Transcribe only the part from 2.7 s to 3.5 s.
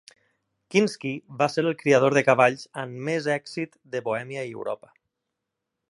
amb més